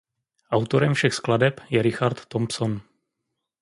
Autorem 0.51 0.93
všech 0.93 1.13
skladeb 1.13 1.59
je 1.69 1.81
Richard 1.81 2.25
Thompson. 2.25 2.81